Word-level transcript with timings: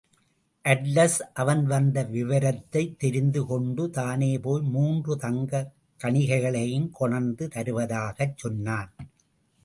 Atlas, 0.63 1.19
அவன் 1.33 1.65
வந்த 1.65 2.03
விவரத்தைத் 2.03 2.99
தெரிந்து 2.99 3.45
கொண்டு, 3.45 3.89
தானே 3.89 4.39
போய் 4.39 4.61
மூன்று 4.61 5.17
தங்கக் 5.17 5.71
கனிகளையும் 6.03 6.89
கொணர்ந்து 6.91 7.47
தருவதாகச் 7.47 8.37
சொன்னான். 8.37 8.93